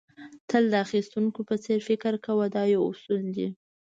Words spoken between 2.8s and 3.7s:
اصل دی.